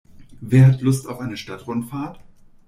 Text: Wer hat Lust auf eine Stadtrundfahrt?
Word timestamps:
Wer 0.39 0.65
hat 0.65 0.81
Lust 0.81 1.05
auf 1.07 1.19
eine 1.19 1.37
Stadtrundfahrt? 1.37 2.19